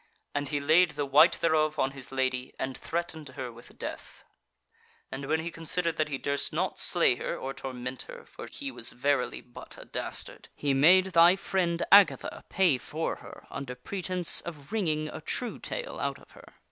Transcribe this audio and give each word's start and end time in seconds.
And 0.33 0.49
he 0.49 0.59
laid 0.59 0.95
the 0.97 1.05
wyte 1.05 1.33
thereof 1.41 1.77
on 1.77 1.91
his 1.91 2.11
Lady, 2.11 2.55
and 2.57 2.75
threatened 2.75 3.29
her 3.29 3.51
with 3.51 3.77
death: 3.77 4.23
and 5.11 5.27
when 5.27 5.41
he 5.41 5.51
considered 5.51 5.97
that 5.97 6.09
he 6.09 6.17
durst 6.17 6.51
not 6.51 6.79
slay 6.79 7.17
her, 7.17 7.37
or 7.37 7.53
torment 7.53 8.05
her 8.09 8.25
(for 8.25 8.47
he 8.51 8.71
was 8.71 8.93
verily 8.93 9.41
but 9.41 9.77
a 9.77 9.85
dastard), 9.85 10.49
he 10.55 10.73
made 10.73 11.13
thy 11.13 11.35
friend 11.35 11.85
Agatha 11.91 12.43
pay 12.49 12.79
for 12.79 13.17
her 13.17 13.45
under 13.51 13.75
pretence 13.75 14.41
of 14.41 14.71
wringing 14.71 15.07
a 15.07 15.21
true 15.21 15.59
tale 15.59 15.99
out 15.99 16.17
of 16.17 16.31
her. 16.31 16.55